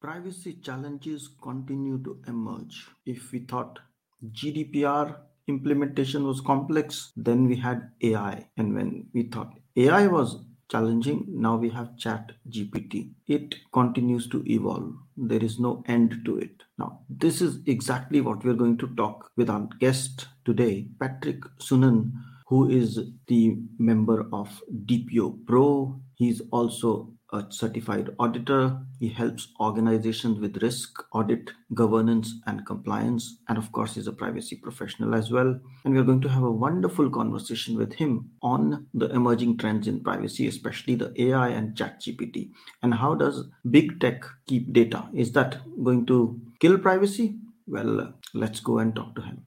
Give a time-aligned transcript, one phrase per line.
[0.00, 2.86] privacy challenges continue to emerge.
[3.06, 3.78] If we thought
[4.32, 5.16] GDPR
[5.48, 8.48] implementation was complex, then we had AI.
[8.56, 13.10] And when we thought AI was challenging, now we have Chat GPT.
[13.26, 14.92] It continues to evolve.
[15.16, 16.62] There is no end to it.
[16.78, 22.12] Now, this is exactly what we're going to talk with our guest today, Patrick Soenen,
[22.46, 26.00] who is the member of DPO Pro.
[26.14, 28.80] He's also a certified auditor.
[28.98, 33.38] He helps organizations with risk, audit, governance, and compliance.
[33.48, 35.58] And of course, he's a privacy professional as well.
[35.84, 40.02] And we're going to have a wonderful conversation with him on the emerging trends in
[40.02, 42.50] privacy, especially the AI and ChatGPT.
[42.82, 45.08] And how does big tech keep data?
[45.12, 47.36] Is that going to kill privacy?
[47.66, 49.44] Well, let's go and talk to him.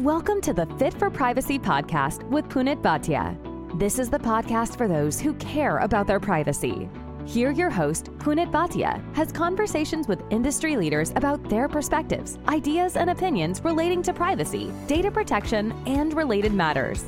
[0.00, 3.36] Welcome to the Fit for Privacy podcast with Punit Bhatia.
[3.78, 6.88] This is the podcast for those who care about their privacy.
[7.26, 13.10] Here, your host, Punit Bhatia, has conversations with industry leaders about their perspectives, ideas, and
[13.10, 17.04] opinions relating to privacy, data protection, and related matters.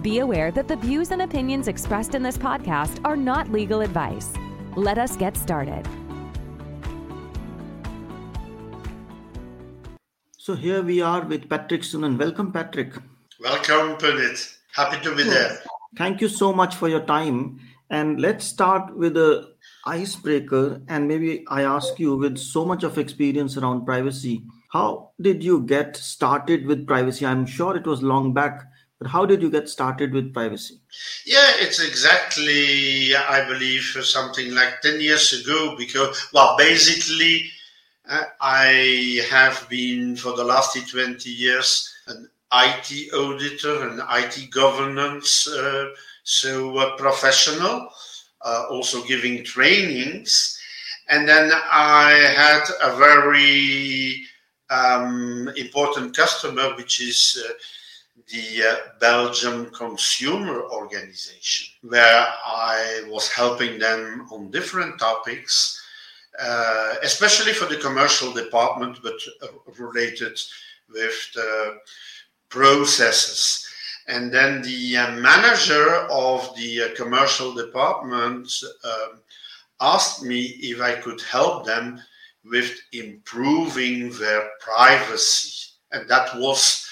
[0.00, 4.32] Be aware that the views and opinions expressed in this podcast are not legal advice.
[4.76, 5.86] Let us get started.
[10.42, 12.16] So here we are with Patrick Soenen.
[12.16, 12.94] Welcome, Patrick.
[13.40, 14.56] Welcome, Punit.
[14.72, 15.58] Happy to be there.
[15.98, 17.60] Thank you so much for your time.
[17.90, 19.50] And let's start with a
[19.84, 20.80] icebreaker.
[20.88, 25.60] And maybe I ask you, with so much of experience around privacy, how did you
[25.60, 27.26] get started with privacy?
[27.26, 28.62] I'm sure it was long back,
[28.98, 30.80] but how did you get started with privacy?
[31.26, 35.74] Yeah, it's exactly, I believe, something like 10 years ago.
[35.76, 37.50] Because, well, basically,
[38.10, 45.90] I have been for the last 20 years an IT auditor and IT governance uh,
[46.24, 47.88] so uh, professional,
[48.42, 50.58] uh, also giving trainings.
[51.08, 54.24] And then I had a very
[54.70, 57.52] um, important customer, which is uh,
[58.28, 65.80] the uh, Belgium Consumer Organization, where I was helping them on different topics
[66.38, 69.48] uh, especially for the commercial department, but uh,
[69.78, 70.38] related
[70.88, 71.78] with the
[72.48, 73.66] processes.
[74.08, 78.50] And then the uh, manager of the uh, commercial department
[78.84, 79.20] um,
[79.80, 82.00] asked me if I could help them
[82.44, 85.72] with improving their privacy.
[85.92, 86.86] And that was,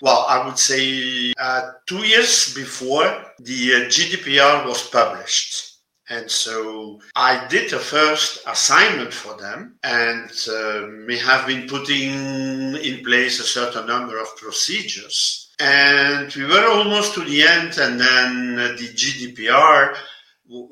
[0.00, 5.73] well, I would say uh, two years before the GDPR was published.
[6.10, 12.76] And so I did a first assignment for them, and uh, we have been putting
[12.76, 15.50] in place a certain number of procedures.
[15.60, 19.96] And we were almost to the end, and then the GDPR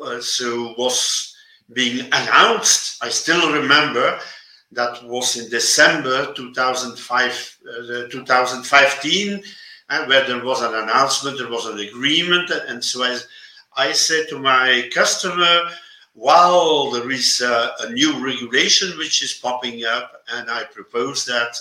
[0.02, 1.34] uh, so was
[1.72, 3.02] being announced.
[3.02, 4.18] I still remember
[4.72, 9.42] that was in December 2005, uh, 2015,
[9.88, 13.18] and where there was an announcement, there was an agreement, and so I
[13.76, 15.70] I said to my customer,
[16.14, 21.56] "Well, there is a, a new regulation which is popping up, and I propose that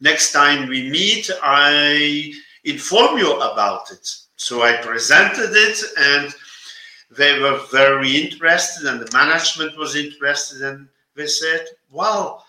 [0.00, 2.32] next time we meet, I
[2.64, 4.08] inform you about it.
[4.36, 6.34] So I presented it, and
[7.10, 12.44] they were very interested, and the management was interested, and they said, "Well."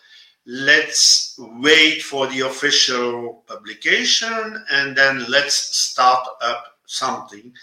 [0.51, 7.53] Let's wait for the official publication and then let's start up something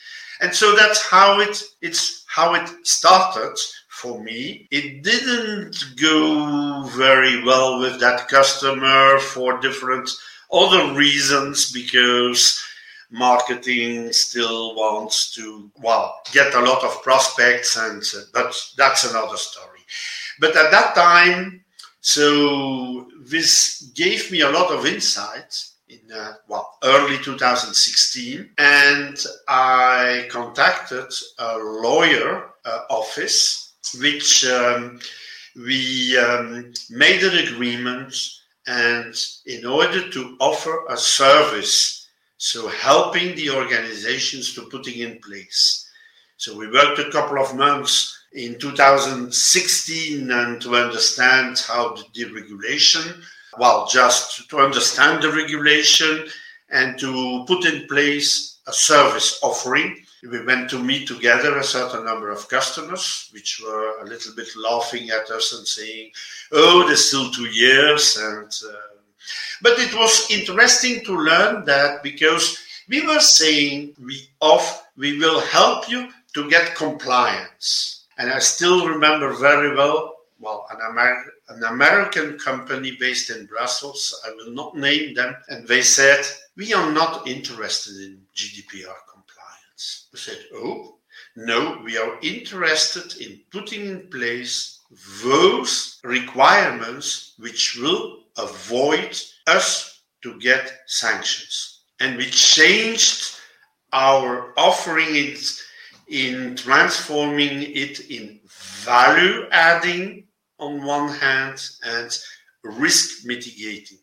[0.40, 3.56] and so that's how it it's how it started
[3.88, 4.68] for me.
[4.70, 10.10] It didn't go very well with that customer for different
[10.52, 12.62] other reasons because
[13.10, 19.36] marketing still wants to well get a lot of prospects and uh, but that's another
[19.36, 19.80] story.
[20.40, 21.64] But at that time
[22.00, 25.52] so this gave me a lot of insight
[25.88, 34.98] in uh, well early 2016 and i contacted a lawyer uh, office which um,
[35.54, 38.14] we um, made an agreement
[38.66, 39.14] and
[39.46, 41.96] in order to offer a service
[42.38, 45.88] so helping the organizations to putting in place.
[46.36, 53.22] So we worked a couple of months in 2016 and to understand how the deregulation
[53.58, 56.28] well, just to understand the regulation
[56.70, 60.02] and to put in place a service offering.
[60.28, 64.48] We went to meet together a certain number of customers, which were a little bit
[64.56, 66.10] laughing at us and saying,
[66.52, 68.96] "Oh, there's still two years." And uh,
[69.62, 72.58] but it was interesting to learn that because
[72.88, 78.04] We were saying we off we will help you to get compliance.
[78.18, 84.20] And I still remember very well, well, an, Amer- an American company based in Brussels,
[84.26, 86.24] I will not name them, and they said,
[86.56, 90.08] we are not interested in GDPR compliance.
[90.12, 90.98] We said, oh,
[91.36, 94.80] no, we are interested in putting in place
[95.22, 101.82] those requirements which will avoid us to get sanctions.
[102.00, 103.36] And we changed
[103.92, 105.36] our offering in,
[106.08, 108.40] in transforming it in
[108.84, 110.25] value adding
[110.58, 112.18] on one hand and
[112.62, 113.98] risk mitigating.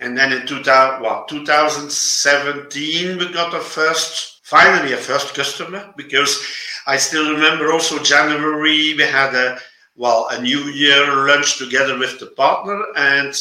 [0.00, 6.40] And then in 2000, well, 2017, we got a first, finally a first customer because
[6.86, 9.58] I still remember also January, we had a,
[9.96, 12.80] well, a New Year lunch together with the partner.
[12.96, 13.34] And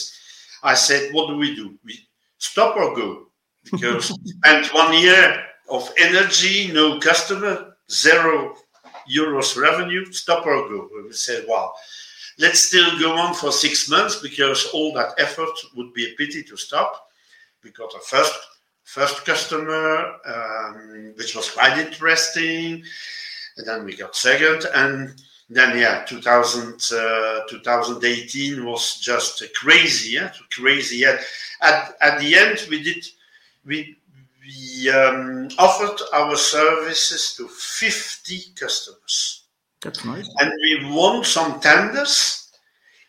[0.63, 1.77] I said, what do we do?
[1.85, 1.99] We
[2.39, 3.27] stop or go?
[3.63, 8.55] Because spent one year of energy, no customer, zero
[9.09, 10.89] euros revenue, stop or go.
[10.95, 11.73] And we said, wow,
[12.39, 16.43] let's still go on for six months because all that effort would be a pity
[16.43, 17.09] to stop.
[17.63, 18.33] We got a first
[18.87, 22.83] first customer, um, which was quite interesting.
[23.57, 24.65] And then we got second.
[24.73, 30.97] And then, yeah, 2000, uh, 2018 was just crazy, yeah, crazy.
[30.97, 31.19] Yeah.
[31.61, 33.05] At, at the end, we did,
[33.65, 33.97] we,
[34.41, 39.46] we um, offered our services to 50 customers.
[39.81, 40.29] That's nice.
[40.39, 42.51] And we won some tenders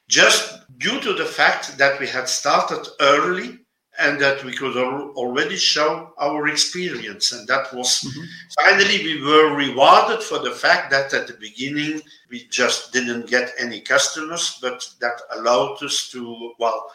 [0.09, 3.59] just due to the fact that we had started early
[3.99, 7.33] and that we could al- already show our experience.
[7.33, 8.25] And that was mm-hmm.
[8.63, 12.01] finally, we were rewarded for the fact that at the beginning
[12.31, 16.93] we just didn't get any customers, but that allowed us to, well,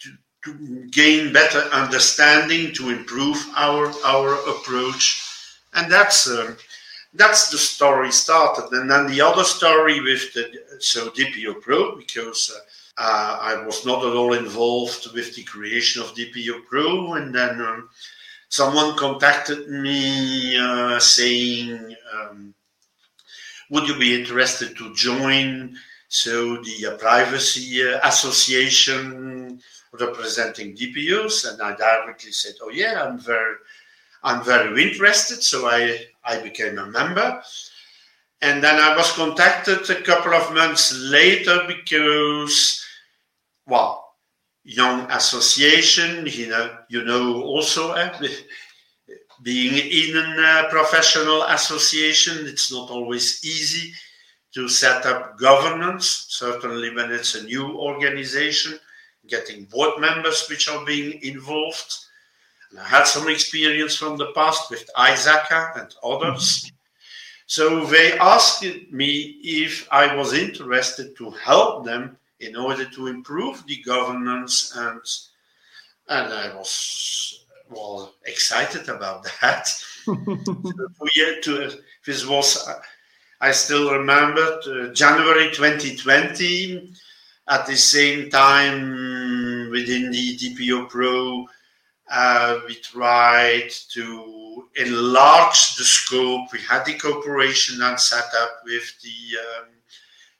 [0.00, 0.10] to,
[0.44, 5.22] to gain better understanding, to improve our, our approach.
[5.74, 6.28] And that's.
[6.28, 6.54] Uh,
[7.14, 8.72] that's the story started.
[8.72, 13.84] And then the other story with the so DPO Pro, because uh, uh, I was
[13.84, 17.88] not at all involved with the creation of DPO Pro, and then um,
[18.48, 22.54] someone contacted me uh, saying, um,
[23.70, 25.76] "Would you be interested to join?"
[26.08, 29.60] So the uh, privacy uh, association
[29.92, 33.56] representing DPOs, and I directly said, "Oh yeah, I'm very."
[34.22, 35.42] I'm very interested.
[35.42, 37.42] So I, I became a member.
[38.42, 42.84] And then I was contacted a couple of months later because,
[43.66, 44.14] well,
[44.64, 48.10] young association, you know, you know also eh,
[49.42, 53.92] being in a professional association, it's not always easy
[54.54, 58.78] to set up governance, certainly when it's a new organization,
[59.28, 61.94] getting board members which are being involved
[62.78, 66.64] I had some experience from the past with ISACA and others.
[66.64, 66.76] Mm-hmm.
[67.46, 73.66] So they asked me if I was interested to help them in order to improve
[73.66, 75.00] the governance and
[76.08, 79.68] and I was well excited about that.
[80.06, 81.72] to,
[82.04, 82.68] this was
[83.40, 86.92] I still remember uh, January 2020.
[87.48, 91.48] At the same time, within the DPO Pro,
[92.10, 96.52] uh, we tried to enlarge the scope.
[96.52, 99.68] We had the cooperation and set up with the um,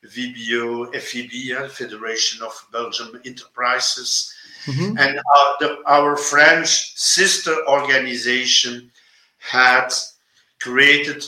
[0.04, 4.34] VBO, FEB, uh, Federation of Belgium Enterprises.
[4.64, 4.98] Mm-hmm.
[4.98, 8.90] And our, the, our French sister organization
[9.38, 9.88] had
[10.60, 11.24] created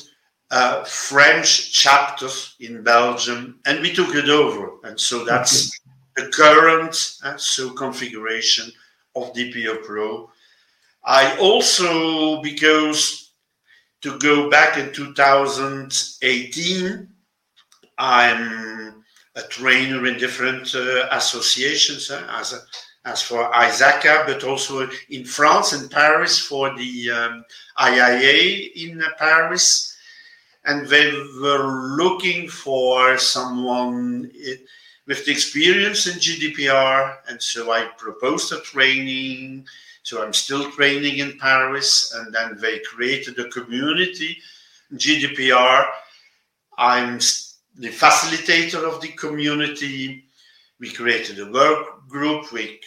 [0.50, 2.28] a French chapter
[2.60, 4.72] in Belgium, and we took it over.
[4.84, 5.70] And so that's
[6.18, 6.26] okay.
[6.26, 8.70] the current uh, so configuration
[9.16, 10.30] of DPO Pro.
[11.04, 13.32] I also, because
[14.02, 17.08] to go back in 2018,
[17.98, 19.04] I'm
[19.34, 22.58] a trainer in different uh, associations uh, as a,
[23.04, 27.44] as for ISACA, but also in France in Paris for the um,
[27.78, 29.96] IIA in Paris.
[30.64, 34.30] And they were looking for someone
[35.06, 37.16] with the experience in GDPR.
[37.28, 39.66] And so I proposed a training
[40.12, 44.36] so I'm still training in Paris, and then they created a community,
[44.92, 45.86] GDPR.
[46.76, 47.14] I'm
[47.76, 50.26] the facilitator of the community.
[50.80, 52.52] We created a work group.
[52.52, 52.78] We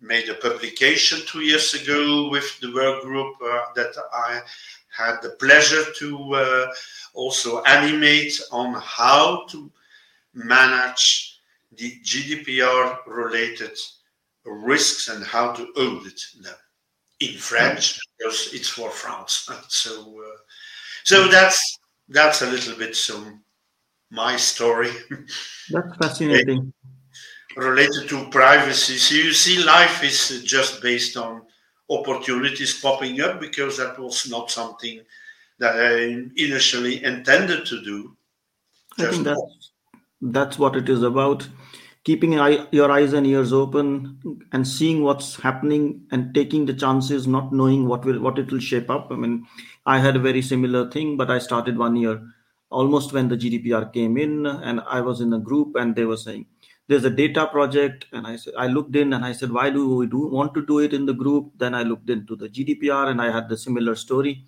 [0.00, 4.40] made a publication two years ago with the work group uh, that I
[4.88, 6.66] had the pleasure to uh,
[7.14, 9.70] also animate on how to
[10.34, 11.38] manage
[11.76, 13.78] the GDPR related
[14.44, 16.56] risks and how to audit them
[17.22, 19.48] in French because it's for France.
[19.68, 20.38] So, uh,
[21.04, 23.42] so that's that's a little bit some
[24.10, 24.90] my story.
[25.70, 26.72] That's fascinating.
[27.56, 31.42] Related to privacy, so you see, life is just based on
[31.90, 35.00] opportunities popping up because that was not something
[35.58, 38.16] that I initially intended to do.
[38.98, 39.70] I think that's
[40.20, 41.48] that's what it is about
[42.04, 44.18] keeping your eyes and ears open
[44.52, 48.58] and seeing what's happening and taking the chances not knowing what will what it will
[48.60, 49.08] shape up.
[49.10, 49.46] I mean
[49.86, 52.20] i had a very similar thing but i started one year
[52.70, 56.16] almost when the gdpr came in and i was in a group and they were
[56.16, 56.46] saying
[56.88, 58.06] there's a data project.
[58.12, 60.66] And i said i looked in and i said why do we do want to
[60.66, 61.52] do it in the group?
[61.56, 64.44] Then i looked into the gdpr and i had the similar story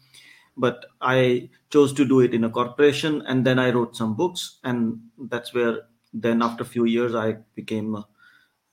[0.56, 4.58] but i chose to do it in a corporation and then i wrote some books
[4.62, 5.78] and that's where
[6.14, 8.04] then after a few years i became an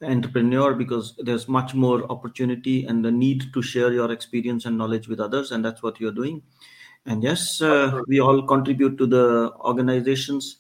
[0.04, 5.08] entrepreneur because there's much more opportunity and the need to share your experience and knowledge
[5.08, 6.42] with others and that's what you're doing.
[7.06, 10.58] And yes uh, we all contribute to the organizations.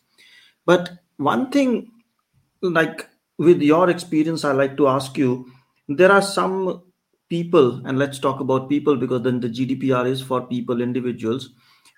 [0.65, 1.91] But one thing
[2.61, 3.07] like
[3.37, 5.47] with your experience i like to ask you
[5.87, 6.83] there are some
[7.27, 11.49] people and let's talk about people because then the gdpr is for people individuals.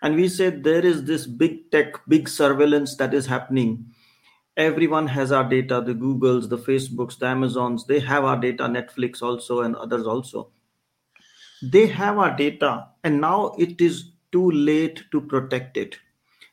[0.01, 3.92] And we said there is this big tech big surveillance that is happening
[4.55, 9.21] everyone has our data the googles the facebooks the amazons they have our data netflix
[9.21, 10.49] also and others also.
[11.61, 15.97] They have our data and now it is too late to protect it.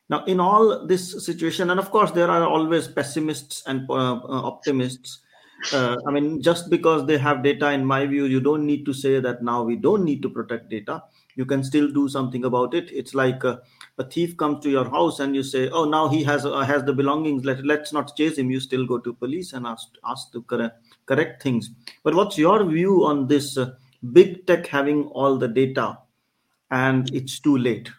[0.09, 4.43] Now in all this situation and of course there are always pessimists and uh, uh,
[4.53, 5.21] optimists
[5.75, 8.95] uh, i mean just because they have data in my view you don't need to
[8.95, 11.03] say that now we don't need to protect data.
[11.37, 12.91] You can still do something about it.
[12.91, 13.59] It's like uh,
[13.99, 16.85] a thief comes to your house and you say oh now he has uh, has
[16.85, 17.45] the belongings.
[17.45, 18.51] Let, let's not chase him.
[18.51, 21.71] You still go to police and ask ask to correct, correct things.
[22.03, 23.73] But what's your view on this uh,
[24.13, 25.99] big tech having all the data
[26.71, 27.91] and it's too late?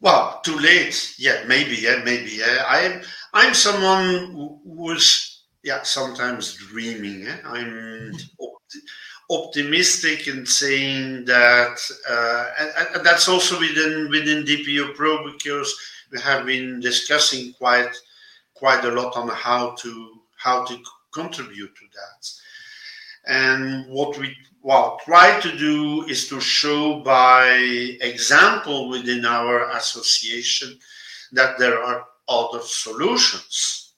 [0.00, 1.14] Well too late.
[1.18, 2.64] Yeah maybe yeah maybe yeah.
[2.68, 3.02] i'm
[3.34, 7.38] i'm someone who's yeah sometimes dreaming yeah?
[7.44, 8.12] i'm
[9.30, 15.74] optimistic in saying that, uh, and, and, that's also within within DPO Pro because
[16.10, 17.94] we have been discussing quite
[18.54, 20.78] quite a lot on how to how to
[21.12, 22.30] contribute to that.
[23.26, 27.48] And what we well try to do is to show by
[28.00, 30.78] example within our association
[31.32, 33.94] that there are other solutions.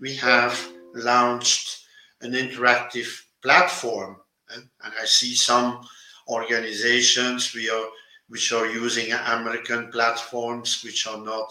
[0.00, 1.84] We have launched
[2.20, 4.16] an interactive platform.
[4.50, 5.86] And, and I see some
[6.28, 7.86] organizations we are,
[8.28, 11.50] which are using American platforms which are not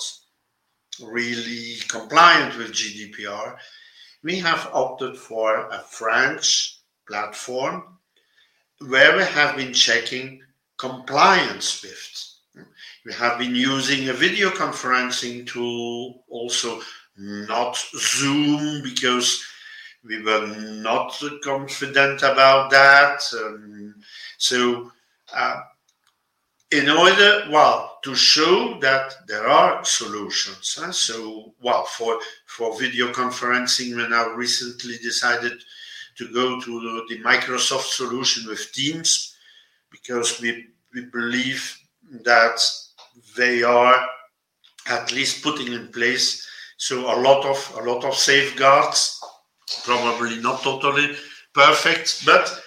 [1.01, 3.55] really compliant with GDPR.
[4.23, 7.83] We have opted for a French platform
[8.79, 10.41] where we have been checking
[10.77, 12.65] compliance with.
[13.05, 16.81] We have been using a video conferencing tool, also
[17.17, 19.45] not Zoom, because
[20.05, 23.21] we were not confident about that.
[23.33, 23.95] Um,
[24.37, 24.91] so,
[25.33, 25.61] uh,
[26.71, 30.77] in order, well, to show that there are solutions.
[30.79, 30.91] Huh?
[30.91, 35.53] So, well, for for video conferencing, we now recently decided
[36.17, 39.35] to go to the, Microsoft solution with Teams
[39.91, 41.77] because we we believe
[42.23, 42.59] that
[43.35, 44.05] they are
[44.87, 46.47] at least putting in place
[46.77, 49.19] so a lot of a lot of safeguards
[49.83, 51.15] probably not totally
[51.53, 52.61] perfect, but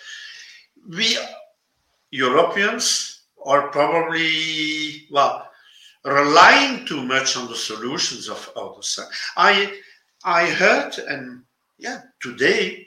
[0.88, 1.17] we
[2.11, 5.49] Europeans are probably, well,
[6.05, 8.99] relying too much on the solutions of others.
[9.37, 9.78] I,
[10.25, 11.43] I heard, and
[11.78, 12.87] yeah, today,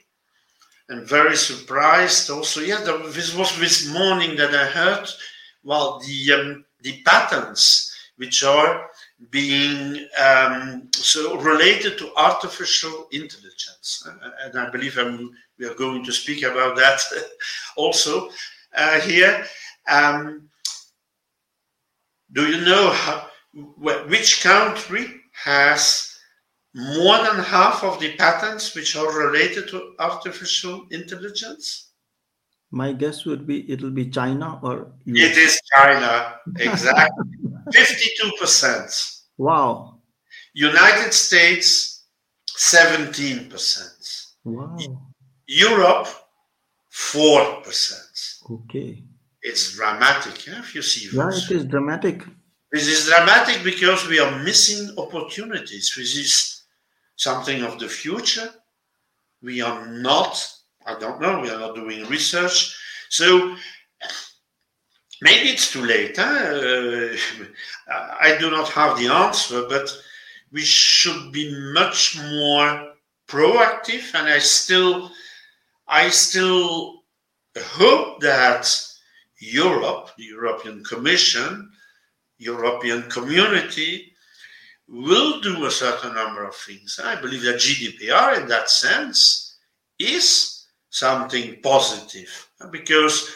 [0.89, 2.61] I'm very surprised also.
[2.61, 5.07] Yeah, this was this morning that I heard,
[5.63, 8.89] well, the, um, the patents which are
[9.29, 14.07] being um, so related to artificial intelligence.
[14.43, 16.99] And I believe I'm, we are going to speak about that
[17.77, 18.29] also
[18.75, 19.45] uh, here.
[19.87, 20.49] Um,
[22.33, 23.27] do you know how,
[24.07, 26.15] which country has
[26.73, 31.89] more than half of the patents which are related to artificial intelligence?
[32.71, 35.31] My guess would be it'll be China or US.
[35.31, 37.50] It is China, exactly.
[37.69, 39.21] 52%.
[39.37, 39.99] Wow.
[40.53, 42.05] United States,
[42.57, 44.33] 17%.
[44.43, 44.77] Wow.
[45.47, 46.07] Europe,
[46.91, 48.41] 4%.
[48.51, 49.03] Okay.
[49.41, 51.15] It's dramatic yeah, if you see this.
[51.15, 52.23] Yeah, it is dramatic.
[52.71, 55.91] This is dramatic because we are missing opportunities.
[55.97, 56.63] This is
[57.15, 58.49] something of the future.
[59.41, 60.47] We are not,
[60.85, 62.75] I don't know, we are not doing research.
[63.09, 63.55] So
[65.21, 66.17] maybe it's too late.
[66.17, 67.13] Huh?
[67.91, 69.89] Uh, I do not have the answer, but
[70.51, 72.93] we should be much more
[73.27, 74.13] proactive.
[74.13, 75.11] And I still,
[75.87, 77.03] I still
[77.57, 78.69] hope that
[79.39, 81.71] Europe, the European Commission,
[82.37, 84.13] European Community,
[84.87, 86.99] will do a certain number of things.
[87.01, 89.55] I believe that GDPR, in that sense,
[89.97, 93.29] is something positive because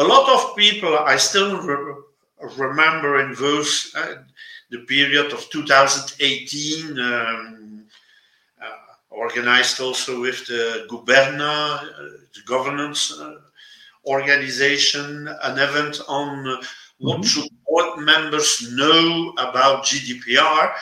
[0.00, 1.94] a lot of people, I still re-
[2.56, 4.14] remember in those, uh,
[4.70, 7.84] the period of 2018, um,
[8.62, 8.66] uh,
[9.10, 11.82] organized also with the Guberna, uh,
[12.34, 13.34] the governance uh,
[14.06, 16.56] organization, an event on uh,
[16.98, 17.24] what mm-hmm.
[17.24, 20.72] should board members know about GDPR.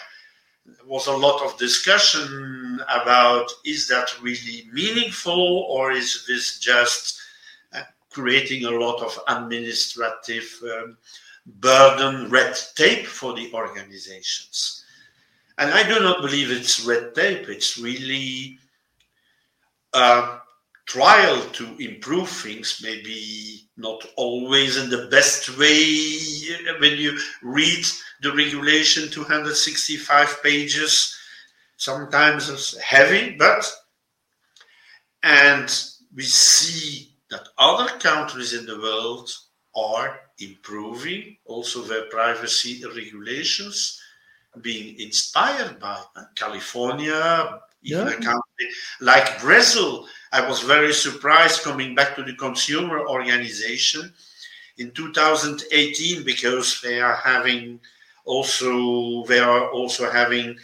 [0.65, 7.21] There was a lot of discussion about is that really meaningful or is this just
[8.11, 10.97] creating a lot of administrative um,
[11.47, 14.85] burden, red tape for the organizations.
[15.59, 18.59] And I do not believe it's red tape, it's really
[19.93, 20.39] a
[20.87, 26.19] trial to improve things, maybe not always in the best way
[26.81, 27.85] when you read
[28.23, 31.17] the regulation 265 pages
[31.77, 33.73] sometimes it's heavy but
[35.23, 35.85] and
[36.15, 39.31] we see that other countries in the world
[39.77, 44.01] are improving also their privacy regulations,
[44.61, 46.03] being inspired by
[46.35, 48.13] California, even yeah.
[48.13, 48.67] a country
[49.01, 50.07] like Brazil.
[50.33, 54.13] I was very surprised coming back to the consumer organization
[54.79, 57.81] in 2018 because they are having
[58.25, 60.57] also they are also having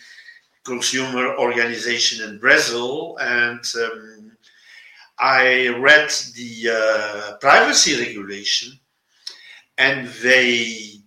[0.64, 4.23] consumer organization in Brazil and um,
[5.18, 8.78] I read the uh, privacy regulation
[9.78, 11.00] and they,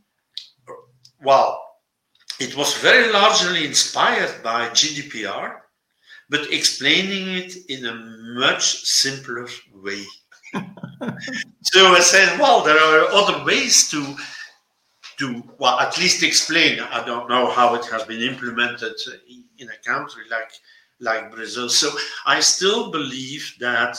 [1.21, 1.63] well,
[2.39, 5.57] it was very largely inspired by GDPR,
[6.29, 7.95] but explaining it in a
[8.39, 10.03] much simpler way.
[11.63, 14.15] so I said, well, there are other ways to
[15.17, 16.79] to well at least explain.
[16.79, 18.93] I don't know how it has been implemented
[19.57, 20.51] in a country like
[20.99, 21.69] like Brazil.
[21.69, 21.89] So
[22.25, 23.97] I still believe that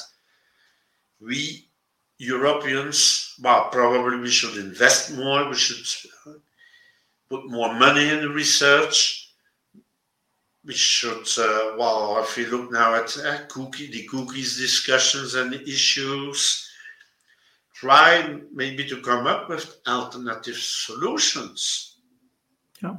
[1.20, 1.68] we
[2.18, 5.48] Europeans, well, probably we should invest more.
[5.48, 5.86] We should
[7.30, 9.32] put more money in the research.
[10.64, 15.54] We should, uh, well, if we look now at uh, cookie, the cookies discussions and
[15.54, 16.68] issues,
[17.72, 21.98] try maybe to come up with alternative solutions.
[22.82, 22.96] Yeah.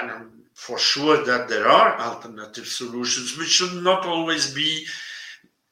[0.00, 0.30] And
[0.66, 4.86] for sure that there are alternative solutions, which should not always be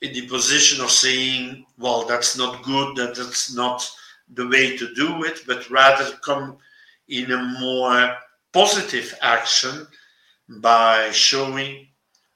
[0.00, 3.88] in the position of saying, well, that's not good, that that's not
[4.34, 6.56] the way to do it, but rather come
[7.06, 8.16] in a more
[8.52, 9.86] positive action
[10.58, 11.86] by showing,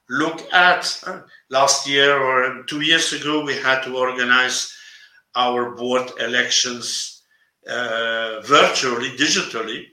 [0.09, 4.73] look at uh, last year or two years ago, we had to organize
[5.35, 7.21] our board elections
[7.67, 9.87] uh, virtually, digitally.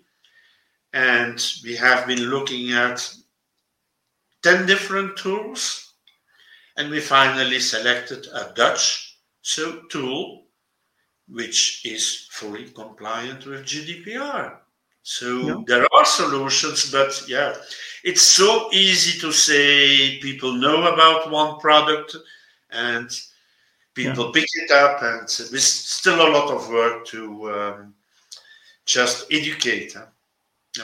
[0.92, 3.14] And we have been looking at
[4.42, 5.94] 10 different tools
[6.76, 9.18] and we finally selected a Dutch
[9.90, 10.42] tool
[11.28, 14.58] which is fully compliant with GDPR.
[15.02, 15.54] So yeah.
[15.66, 17.54] there are solutions, but yeah,
[18.04, 22.16] it's so easy to say people know about one product
[22.70, 23.10] and
[23.94, 24.30] people yeah.
[24.34, 27.94] pick it up, and there's still a lot of work to um,
[28.86, 29.94] just educate.
[29.94, 30.06] Huh?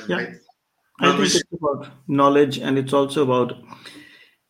[0.09, 0.33] Yeah.
[1.01, 3.53] I think it's about knowledge and it's also about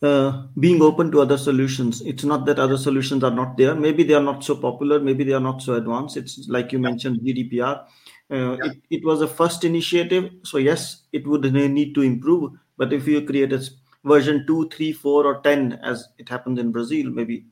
[0.01, 2.01] uh, being open to other solutions.
[2.03, 3.75] It's not that other solutions are not there.
[3.75, 5.01] Maybe they are not so popular.
[5.01, 6.17] Maybe they are not so advanced.
[6.17, 7.85] It's like you mentioned, GDPR.
[8.31, 8.57] Uh, yeah.
[8.65, 10.31] it, it was a first initiative.
[10.45, 12.53] So, yes, it would need to improve.
[12.77, 13.63] But if you create a
[14.05, 17.47] version 2, 3, 4, or 10, as it happened in Brazil, maybe,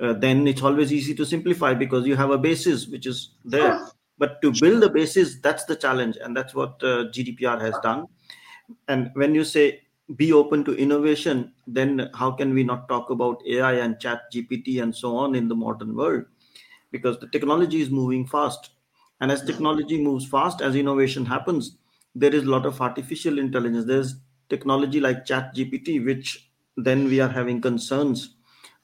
[0.00, 3.86] uh, then it's always easy to simplify because you have a basis which is there.
[4.20, 6.18] But to build a basis, that's the challenge.
[6.22, 8.04] And that's what uh, GDPR has done.
[8.86, 9.80] And when you say
[10.14, 14.82] be open to innovation, then how can we not talk about AI and chat GPT
[14.82, 16.24] and so on in the modern world?
[16.92, 18.70] Because the technology is moving fast.
[19.22, 21.78] And as technology moves fast, as innovation happens,
[22.14, 23.86] there is a lot of artificial intelligence.
[23.86, 24.16] There's
[24.50, 28.34] technology like chat GPT, which then we are having concerns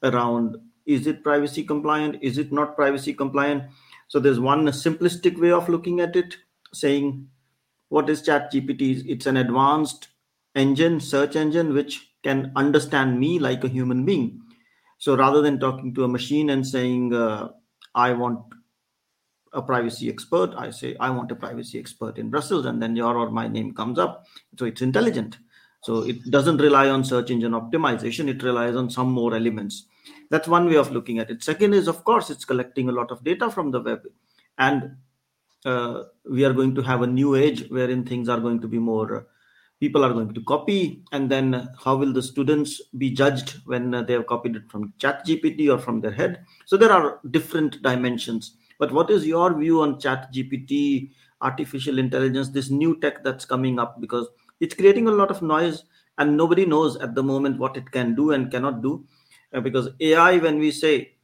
[0.03, 2.23] around is it privacy compliant?
[2.23, 3.65] Is it not privacy compliant?
[4.09, 6.37] So there's one simplistic way of looking at it,
[6.73, 7.29] saying
[7.89, 9.05] what is chat GPT?
[9.07, 10.09] It's an advanced
[10.55, 14.41] engine, search engine, which can understand me like a human being.
[14.99, 17.51] So rather than talking to a machine and saying, uh,
[17.95, 18.41] I want
[19.53, 20.55] a privacy expert.
[20.57, 23.75] I say, I want a privacy expert in Brussels, and then your or my name
[23.75, 24.27] comes up.
[24.59, 25.39] So it's intelligent.
[25.83, 29.87] So it doesn't rely on search engine optimization, it relies on some more elements.
[30.31, 31.43] That's one way of looking at it.
[31.43, 34.03] Second is, of course, it's collecting a lot of data from the web.
[34.59, 34.97] And
[35.65, 38.79] uh, we are going to have a new age wherein things are going to be
[38.79, 39.27] more
[39.81, 41.03] people are going to copy.
[41.13, 45.27] And then how will the students be judged when they have copied it from chat
[45.27, 46.45] gpt or from their head?
[46.65, 48.57] So there are different dimensions.
[48.79, 51.11] But what is your view on chat gpt
[51.43, 54.01] artificial intelligence this new tech that's coming up?
[54.01, 54.29] Because
[54.61, 55.85] it's creating a lot of noise
[56.19, 59.05] and nobody knows at the moment what it can do and cannot do
[59.63, 61.15] because ai when we say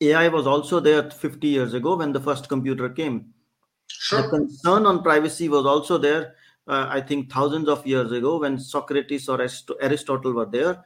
[0.00, 3.32] ai was also there 50 years ago when the first computer came
[3.86, 4.22] sure.
[4.22, 6.34] the concern on privacy was also there
[6.70, 9.40] uh, I think thousands of years ago when Socrates or
[9.80, 10.84] Aristotle were there.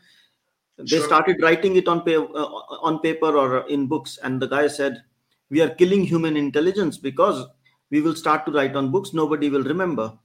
[0.79, 1.07] They sure.
[1.07, 5.03] started writing it on, pa- uh, on paper or in books, and the guy said,
[5.51, 7.47] "We are killing human intelligence because
[7.91, 9.13] we will start to write on books.
[9.13, 10.19] Nobody will remember."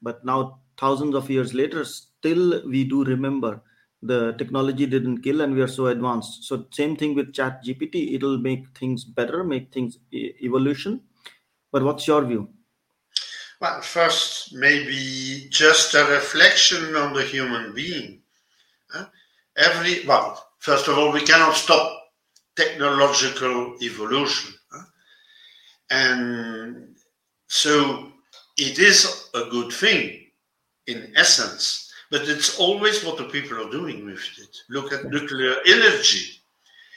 [0.00, 3.60] But now, thousands of years later, still we do remember.
[4.02, 6.44] The technology didn't kill, and we are so advanced.
[6.44, 8.14] So, same thing with Chat GPT.
[8.14, 11.02] It'll make things better, make things e- evolution.
[11.70, 12.48] But what's your view?
[13.60, 18.22] Well, first, maybe just a reflection on the human being.
[19.56, 21.92] Every well, first of all, we cannot stop
[22.56, 24.54] technological evolution,
[25.90, 26.96] and
[27.48, 28.12] so
[28.56, 30.26] it is a good thing
[30.86, 31.81] in essence.
[32.12, 34.54] But it's always what the people are doing with it.
[34.68, 36.42] Look at nuclear energy;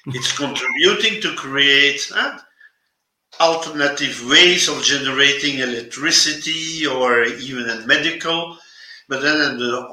[0.08, 2.12] it's contributing to create
[3.40, 8.58] alternative ways of generating electricity or even in medical.
[9.08, 9.88] But then the,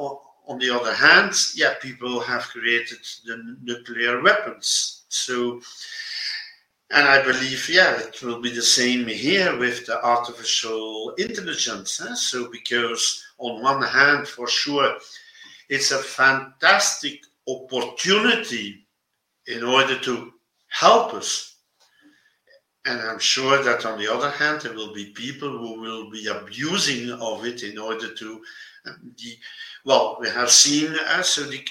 [0.49, 5.05] on the other hand, yeah, people have created the nuclear weapons.
[5.09, 5.61] So,
[6.91, 12.01] and I believe, yeah, it will be the same here with the artificial intelligence.
[12.01, 12.15] Eh?
[12.15, 14.97] So, because on one hand, for sure,
[15.69, 18.87] it's a fantastic opportunity
[19.47, 20.33] in order to
[20.69, 21.57] help us.
[22.85, 26.27] And I'm sure that on the other hand, there will be people who will be
[26.27, 28.43] abusing of it in order to
[28.87, 29.37] um, the
[29.85, 31.65] well, we have seen uh, so the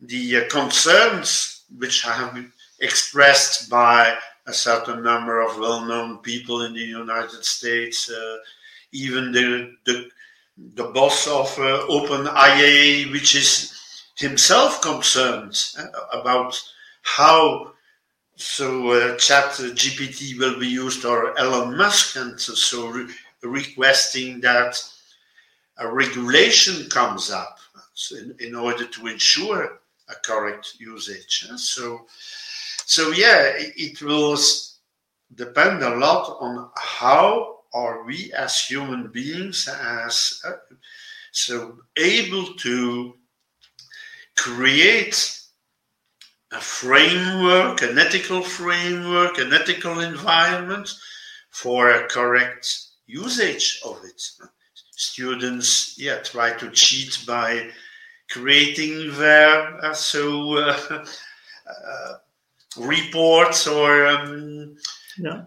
[0.00, 6.72] the uh, concerns which have been expressed by a certain number of well-known people in
[6.72, 8.36] the United States, uh,
[8.92, 10.08] even the, the
[10.56, 13.72] the boss of uh, OpenAI, which is
[14.16, 16.60] himself concerned uh, about
[17.02, 17.72] how
[18.36, 23.08] so uh, Chat GPT will be used, or Elon Musk, and so, re-
[23.42, 24.78] requesting that
[25.78, 27.58] a regulation comes up
[28.12, 31.48] in, in, order to ensure a correct usage.
[31.56, 32.06] So,
[32.84, 34.38] so yeah, it will
[35.34, 40.52] depend a lot on how are we as human beings as uh,
[41.32, 43.14] so able to
[44.36, 45.40] create
[46.52, 50.88] a framework, an ethical framework, an ethical environment
[51.50, 54.22] for a correct usage of it.
[54.92, 57.70] Students, yeah, try to cheat by
[58.30, 60.76] creating their uh, so uh,
[61.68, 62.12] uh,
[62.78, 64.76] reports or um,
[65.18, 65.42] yeah.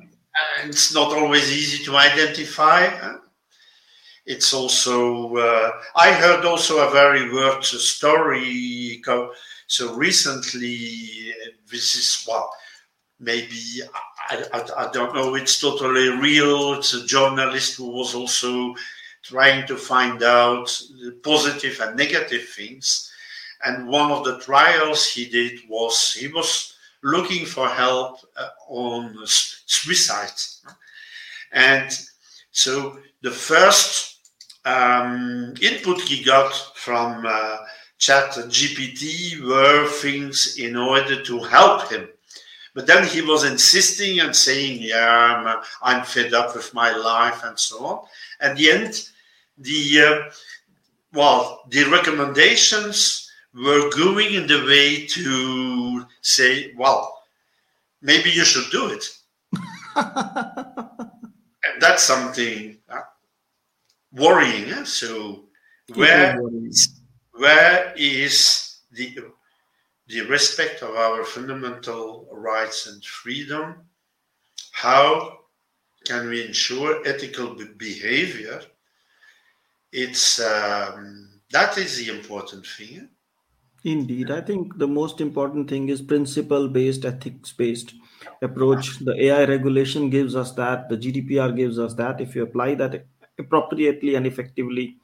[0.65, 2.89] It's not always easy to identify.
[4.25, 9.01] It's also uh, I heard also a very worth story.
[9.67, 11.33] So recently,
[11.69, 12.51] this is well,
[13.19, 13.81] maybe
[14.29, 15.35] I, I, I, don't know.
[15.35, 16.73] It's totally real.
[16.73, 18.75] It's a journalist who was also
[19.23, 20.67] trying to find out
[21.03, 23.11] the positive and negative things.
[23.65, 29.15] And one of the trials he did was he was looking for help uh, on
[29.25, 30.31] suicide.
[31.51, 31.91] And
[32.51, 34.19] so the first
[34.65, 37.57] um, input he got from uh,
[37.97, 42.07] chat GPT were things in order to help him.
[42.73, 47.43] But then he was insisting and saying, Yeah, I'm, I'm fed up with my life
[47.43, 48.05] and so on.
[48.39, 49.09] At the end,
[49.57, 50.31] the uh,
[51.13, 57.21] well, the recommendations were going in the way to say, Well,
[58.01, 59.05] maybe you should do it.
[59.95, 63.01] and that's something uh,
[64.11, 64.71] worrying.
[64.71, 64.83] Eh?
[64.83, 65.45] So,
[65.95, 66.39] where
[67.33, 69.17] where is the
[70.07, 73.75] the respect of our fundamental rights and freedom?
[74.71, 75.39] How
[76.05, 78.61] can we ensure ethical behavior?
[79.91, 83.09] It's um, that is the important thing.
[83.83, 87.93] Indeed, I think the most important thing is principle based, ethics based.
[88.41, 88.99] approach.
[88.99, 90.89] The AI regulation gives us that.
[90.89, 92.21] The GDPR gives us that.
[92.21, 93.05] If you apply that
[93.37, 94.97] appropriately and effectively,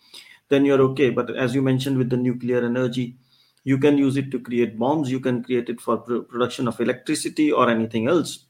[0.49, 1.09] then you're okay.
[1.09, 3.17] But as you mentioned with the nuclear energy,
[3.63, 5.09] you can use it to create bombs.
[5.11, 8.45] You can create it for production of electricity or anything else.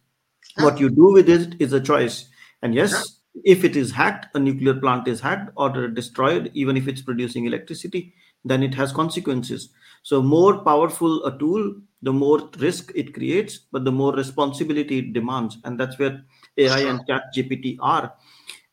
[0.57, 2.29] What you do with it is a choice.
[2.61, 6.87] And yes, if it is hacked, a nuclear plant is hacked or destroyed, even if
[6.87, 8.13] it's producing electricity,
[8.45, 9.69] then it has consequences.
[10.03, 15.13] So, more powerful a tool, the more risk it creates, but the more responsibility it
[15.13, 15.57] demands.
[15.63, 16.23] And that's where
[16.57, 18.13] AI and Chat GPT are.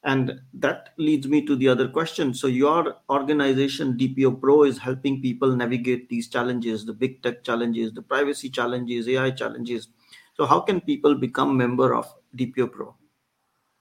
[0.05, 2.35] And that leads me to the other question.
[2.35, 7.93] So, your organization, DPO Pro, is helping people navigate these challenges the big tech challenges,
[7.95, 9.89] the privacy challenges, AI challenges.
[10.37, 12.95] So, how can people become member of DPO Pro?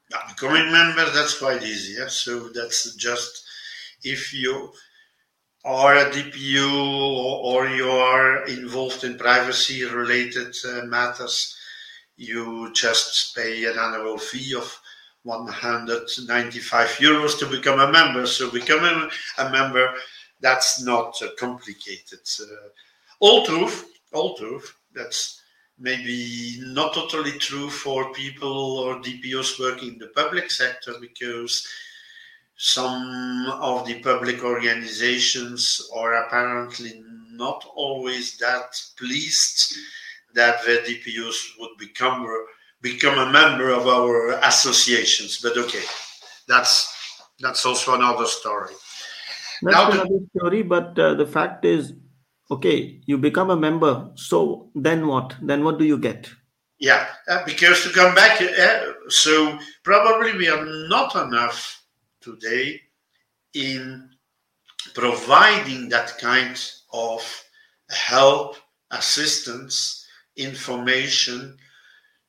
[0.09, 1.95] Yeah, becoming member, that's quite easy.
[1.99, 2.07] Yeah?
[2.07, 3.43] So, that's just
[4.03, 4.71] if you
[5.63, 6.73] are a DPO
[7.43, 11.55] or you are involved in privacy related uh, matters,
[12.17, 14.75] you just pay an annual fee of
[15.23, 18.25] 195 euros to become a member.
[18.25, 19.93] So becoming a member,
[20.39, 22.19] that's not uh, complicated.
[22.39, 22.69] Uh,
[23.19, 24.75] all truth, all truth.
[24.93, 25.41] That's
[25.77, 31.67] maybe not totally true for people or DPOs working in the public sector because
[32.63, 39.73] some of the public organizations are apparently not always that pleased
[40.35, 42.27] that the DPOs would become
[42.83, 45.39] become a member of our associations.
[45.41, 45.81] But okay,
[46.47, 46.87] that's
[47.39, 48.75] that's also another story.
[49.63, 50.61] That's now another the, story.
[50.61, 51.93] But uh, the fact is,
[52.51, 54.11] okay, you become a member.
[54.13, 55.35] So then what?
[55.41, 56.29] Then what do you get?
[56.77, 61.80] Yeah, uh, because to come back, uh, so probably we are not enough
[62.21, 62.81] today
[63.53, 64.09] in
[64.93, 66.59] providing that kind
[66.93, 67.43] of
[67.89, 68.55] help,
[68.91, 70.05] assistance,
[70.37, 71.57] information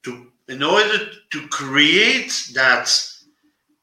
[0.02, 0.98] to in order
[1.30, 2.90] to create that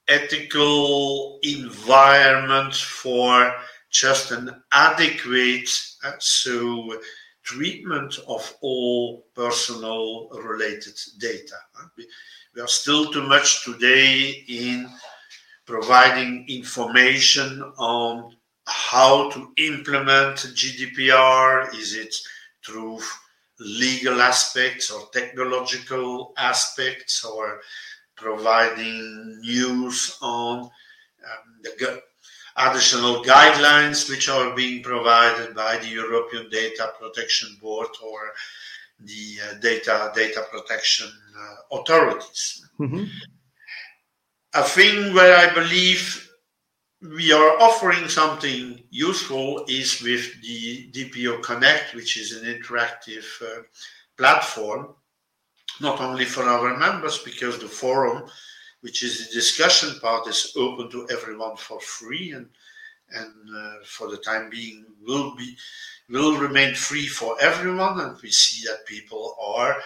[0.08, 3.54] ethical environment for
[3.90, 5.70] just an adequate
[6.04, 7.00] uh, so
[7.44, 11.56] treatment of all personal related data.
[11.98, 12.08] We,
[12.56, 14.90] we are still too much today in
[15.70, 21.74] providing information on how to implement GDPR.
[21.76, 22.16] Is it
[22.66, 23.00] through
[23.60, 27.62] legal aspects or technological aspects or
[28.16, 30.70] providing news on um,
[31.62, 32.02] the
[32.58, 38.34] additional guidelines which are being provided by the European Data Protection Board or
[39.02, 41.08] the uh, data data protection
[41.40, 42.66] uh, authorities.
[42.80, 43.06] Mm-hmm.
[44.54, 46.30] A thing where I believe
[47.02, 53.62] we are offering something useful is with the DPO Connect, which is an interactive uh,
[54.18, 54.96] platform,
[55.80, 58.28] not only for our members, because the forum,
[58.82, 62.48] which is the discussion part, is open to everyone for free and
[63.12, 65.58] and uh, for the time being will be
[66.10, 68.00] will remain free for everyone.
[68.00, 69.78] And we see that people are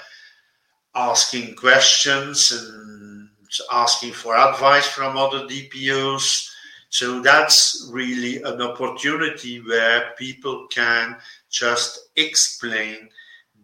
[0.96, 3.23] asking questions and
[3.72, 6.50] asking for advice from other DPOs
[6.94, 11.18] so that's really an opportunity where people can
[11.50, 13.10] just explain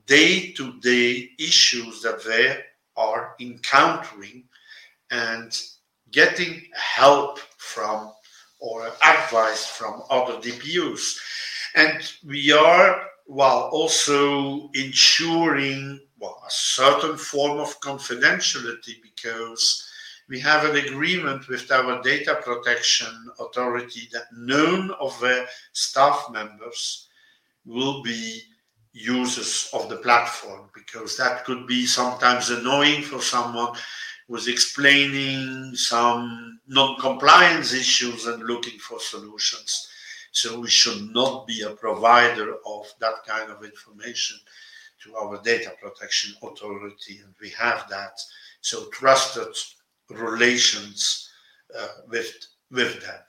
[0.07, 2.59] day to day issues that they
[2.97, 4.45] are encountering
[5.11, 5.55] and
[6.09, 8.11] getting help from
[8.59, 11.15] or advice from other DPOs.
[11.75, 19.87] And we are, while also ensuring well, a certain form of confidentiality because
[20.27, 27.07] we have an agreement with our data protection authority that none of the staff members
[27.65, 28.41] will be
[28.93, 33.75] users of the platform because that could be sometimes annoying for someone
[34.27, 39.89] who's explaining some non-compliance issues and looking for solutions.
[40.31, 44.37] So we should not be a provider of that kind of information
[45.03, 48.19] to our data protection authority, and we have that.
[48.61, 49.55] So trusted
[50.09, 51.29] relations
[51.77, 52.33] uh, with
[52.71, 53.19] with them.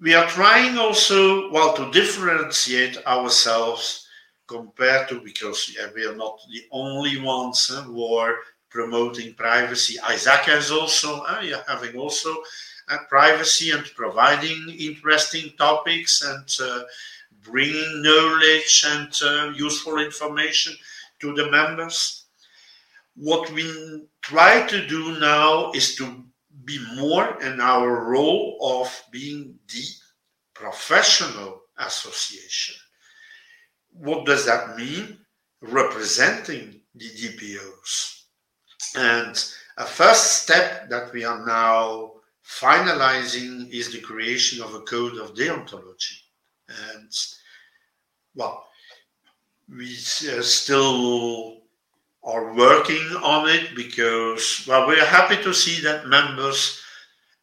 [0.00, 4.06] We are trying also, well, to differentiate ourselves
[4.46, 8.36] compared to because yeah, we are not the only ones uh, who are
[8.70, 9.96] promoting privacy.
[10.02, 12.36] ISACA is also uh, having also
[13.08, 16.82] privacy and providing interesting topics and uh,
[17.42, 20.74] bringing knowledge and uh, useful information
[21.20, 22.26] to the members
[23.16, 26.24] what we try to do now is to
[26.64, 29.84] be more in our role of being the
[30.54, 32.74] professional association.
[33.90, 35.18] What does that mean?
[35.62, 38.24] Representing the DPOs.
[38.96, 42.12] And a first step that we are now
[42.46, 46.20] finalizing is the creation of a code of deontology.
[46.68, 47.10] And
[48.34, 48.66] well,
[49.68, 51.62] we uh, still
[52.22, 56.80] are working on it because, well, we're happy to see that members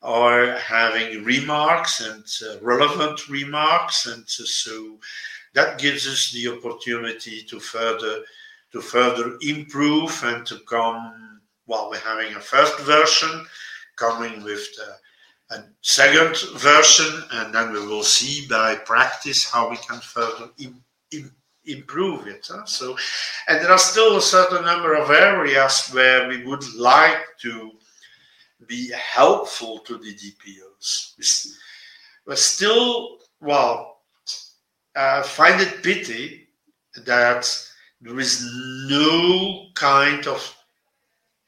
[0.02, 4.06] are having remarks and uh, relevant remarks.
[4.06, 5.00] And uh, so
[5.54, 8.24] that gives us the opportunity to further
[8.72, 13.46] to further improve and to come well we're having a first version
[13.96, 19.78] coming with the, a second version and then we will see by practice how we
[19.78, 21.32] can further Im, Im,
[21.66, 22.66] improve it huh?
[22.66, 22.98] so
[23.48, 27.72] and there are still a certain number of areas where we would like to
[28.68, 31.56] be helpful to the DPOs
[32.26, 33.98] but still well
[34.96, 36.48] uh, find it pity
[37.06, 37.50] that
[38.02, 38.50] there is
[38.90, 40.56] no kind of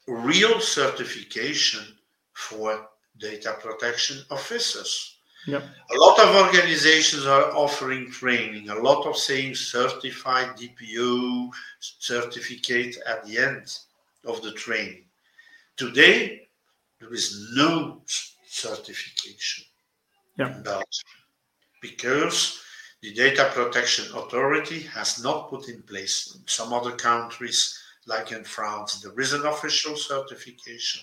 [0.08, 1.95] real certification
[2.36, 2.86] for
[3.18, 5.16] data protection officers.
[5.46, 5.62] Yep.
[5.62, 11.48] A lot of organizations are offering training, a lot of saying certified DPO
[11.80, 13.78] certificate at the end
[14.26, 15.04] of the training.
[15.76, 16.48] Today,
[17.00, 18.02] there is no
[18.46, 19.64] certification.
[20.36, 20.60] Yeah.
[20.62, 20.84] But
[21.80, 22.60] because
[23.00, 28.44] the Data Protection Authority has not put in place in some other countries, like in
[28.44, 31.00] France, there is an official certification.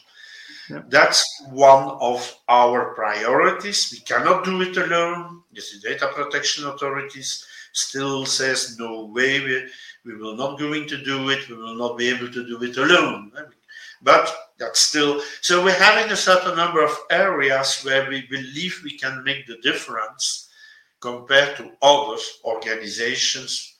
[0.69, 0.83] Yeah.
[0.87, 3.89] That's one of our priorities.
[3.91, 5.43] We cannot do it alone.
[5.53, 9.67] The Data Protection Authorities still says no way we,
[10.05, 11.49] we will not going to do it.
[11.49, 13.31] We will not be able to do it alone.
[14.01, 18.97] But that's still so we're having a certain number of areas where we believe we
[18.97, 20.49] can make the difference
[20.99, 23.75] compared to other organizations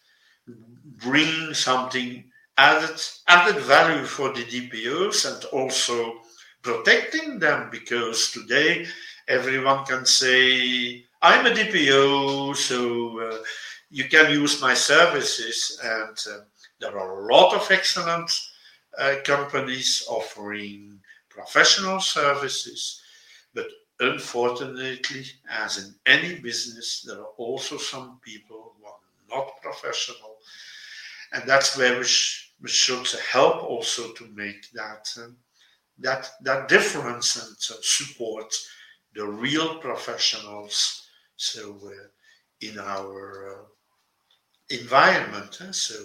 [0.97, 2.23] bring something
[2.58, 6.15] added added value for the DPOs and also
[6.63, 8.86] protecting them because today
[9.28, 13.38] everyone can say I'm a DPO so uh,
[13.91, 15.80] you can use my services.
[15.84, 16.43] And uh,
[16.80, 18.32] there are a lot of excellent
[18.97, 20.99] uh, companies offering
[21.30, 23.02] professional services
[23.54, 23.67] but
[23.99, 28.99] unfortunately as in any business there are also some people who are
[29.30, 30.38] not professional.
[31.34, 35.36] And that's where we, sh- we should help also to make that um,
[35.99, 38.53] that that difference and uh, support
[39.15, 42.08] the real professionals so uh,
[42.62, 43.63] in our uh,
[44.69, 45.95] environment uh, so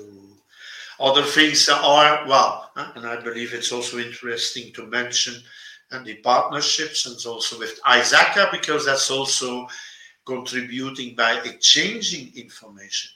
[1.01, 5.35] other things are well uh, and i believe it's also interesting to mention
[5.91, 9.67] and the partnerships and also with ISACA because that's also
[10.27, 13.11] contributing by exchanging information.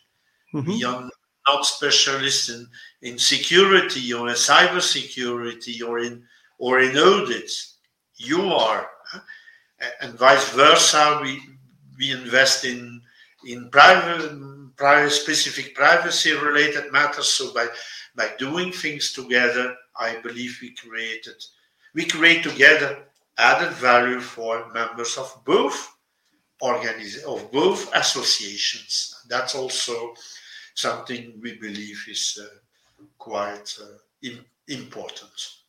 [0.55, 0.87] Mhm.
[0.87, 1.11] Are
[1.47, 2.67] not specialists in,
[3.03, 6.25] in security or in cyber security or in
[6.63, 7.79] or in audits.
[8.17, 8.89] You are,
[10.01, 11.19] and vice versa.
[11.23, 11.43] We
[11.99, 13.03] we invest in
[13.47, 14.31] in private,
[14.77, 17.29] private specific privacy related matters.
[17.29, 17.67] So by
[18.15, 21.39] by doing things together, I believe we created
[21.95, 22.91] we create together
[23.39, 25.77] added value for members of both
[26.63, 29.25] organiz- of both associations.
[29.29, 30.15] That's also
[30.75, 32.55] something we believe is uh,
[33.19, 35.62] quite uh, im- important.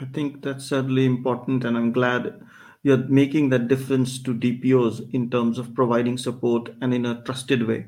[0.00, 2.40] I think that's certainly important, and I'm glad
[2.82, 7.66] you're making that difference to DPOs in terms of providing support and in a trusted
[7.66, 7.86] way.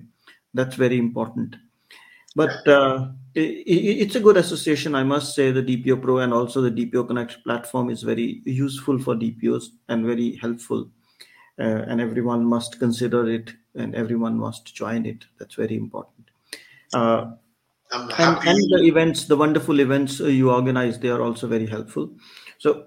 [0.55, 1.57] That's very important.
[2.37, 5.51] But uh, i i- it's a good association, I must say.
[5.53, 10.07] The DPO Pro and also the DPO Connect platform is very useful for DPOs and
[10.07, 10.91] very helpful.
[11.59, 15.27] Uh, and everyone must consider it and everyone must join it.
[15.39, 16.31] That's very important.
[16.93, 17.33] Uh,
[17.93, 18.49] I'm and, happy.
[18.49, 22.17] and the events the wonderful events uh, you organize they are also very helpful.
[22.59, 22.87] So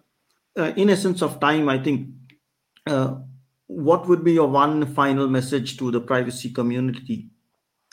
[0.57, 2.09] uh, in essence of time i think
[2.87, 3.15] uh,
[3.69, 7.29] what would be your one final message to the privacy community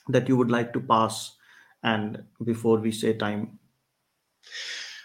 [0.08, 1.36] that you would like to pass?
[1.82, 3.58] And before we say time.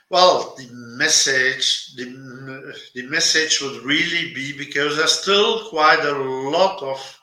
[0.09, 6.81] Well, the message, the, the message would really be because there's still quite a lot
[6.81, 7.19] of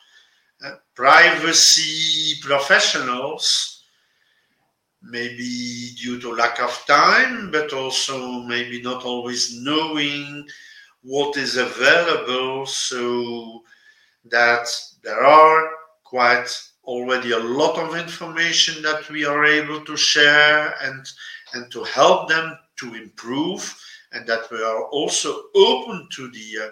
[0.65, 3.78] uh, privacy professionals,
[5.03, 10.47] maybe due to lack of time, but also maybe not always knowing
[11.03, 13.63] what is available, so
[14.31, 14.67] that
[15.03, 15.71] there are
[16.05, 16.49] quite
[16.85, 21.07] already a lot of information that we are able to share and
[21.53, 23.63] and to help them to improve
[24.13, 26.71] and that we are also open to the uh,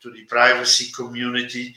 [0.00, 1.74] to the privacy community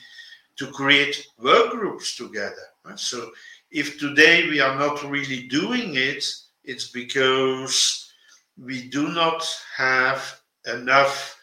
[0.58, 3.32] to create work groups together so
[3.72, 6.24] if today we are not really doing it
[6.64, 8.12] it's because
[8.58, 11.40] we do not have enough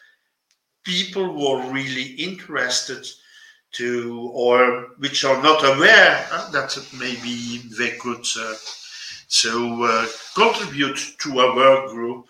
[0.85, 3.07] people who are really interested
[3.73, 8.55] to or which are not aware uh, that maybe they could uh,
[9.29, 12.29] so uh, contribute to a work group.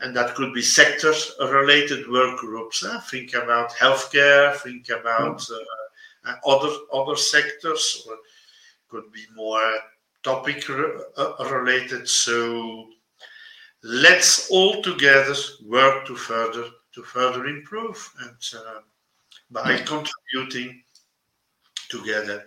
[0.00, 6.34] And that could be sector related work groups uh, think about healthcare think about uh,
[6.46, 8.16] other other sectors or
[8.88, 9.62] could be more
[10.22, 12.88] topic re- uh, related so
[13.82, 15.34] let's all together
[15.64, 18.80] work to further to further improve and uh,
[19.50, 20.82] by contributing
[21.88, 22.44] together.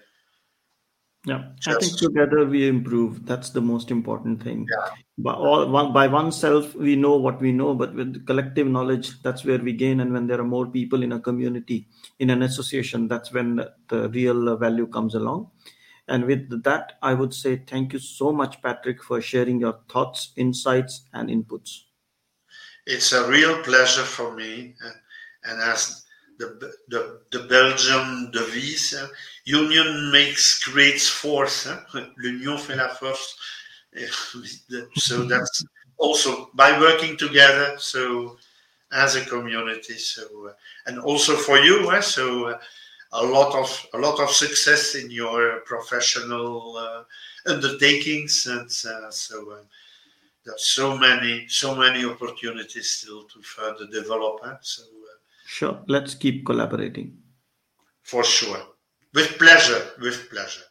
[1.26, 3.28] Yeah, I think together we improve.
[3.28, 4.66] That's the most important thing.
[4.70, 4.89] Yeah.
[5.20, 9.46] By all one by oneself, we know what we know, but with collective knowledge, that's
[9.46, 10.00] where we gain.
[10.00, 11.88] And when there are more people in a community,
[12.18, 15.52] in an association, that's when the real value comes along.
[16.12, 20.34] And with that, I would say thank you so much, Patrick, for sharing your thoughts,
[20.36, 21.84] insights, and inputs.
[22.86, 24.76] It's a real pleasure for me,
[25.45, 26.03] and, as
[26.38, 28.93] the, the, the Belgian devise,
[29.45, 31.70] union makes creates force.
[32.18, 33.38] L'union fait la force.
[34.95, 35.64] so that's
[35.97, 37.76] also by working together.
[37.78, 38.38] So
[38.91, 39.97] as a community.
[39.97, 40.53] So uh,
[40.88, 42.01] and also for you.
[42.01, 42.57] So uh,
[43.14, 47.03] a lot of a lot of success in your professional uh,
[47.45, 49.57] undertakings, and uh, so
[50.45, 54.39] there's so many so many opportunities still to further develop.
[54.62, 54.84] So
[55.51, 55.82] Sure.
[55.88, 57.18] Let's keep collaborating.
[58.03, 58.64] For sure.
[59.14, 59.82] With pleasure.
[59.99, 60.64] With pleasure.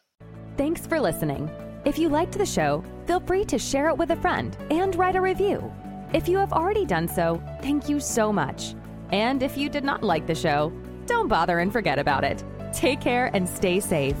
[0.57, 1.51] Thanks for listening.
[1.85, 5.15] If you liked the show, feel free to share it with a friend and write
[5.15, 5.71] a review.
[6.13, 8.73] If you have already done so, thank you so much.
[9.11, 10.73] And if you did not like the show,
[11.11, 12.43] don't bother and forget about it.
[12.73, 14.17] Take care and stay safe.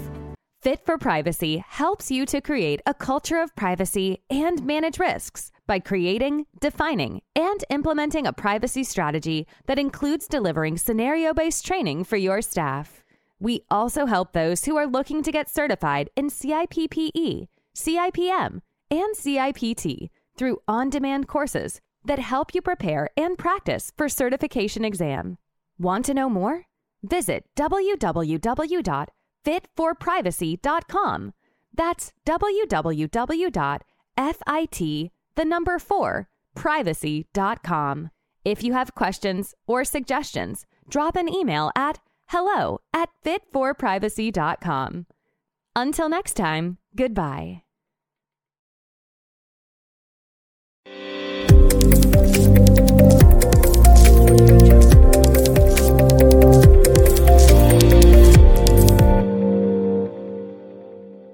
[0.61, 5.79] Fit for Privacy helps you to create a culture of privacy and manage risks by
[5.79, 12.41] creating, defining, and implementing a privacy strategy that includes delivering scenario based training for your
[12.41, 13.03] staff.
[13.39, 18.61] We also help those who are looking to get certified in CIPP/E, CIPM,
[18.91, 25.37] and CIPT through on demand courses that help you prepare and practice for certification exam.
[25.79, 26.67] Want to know more?
[27.03, 29.07] Visit www
[29.45, 31.33] fitforprivacy.com.
[31.73, 33.11] That's www.fit,
[35.35, 38.09] the number 4, privacy.com.
[38.43, 45.05] If you have questions or suggestions, drop an email at hello at fitforprivacy.com.
[45.75, 47.63] Until next time, goodbye.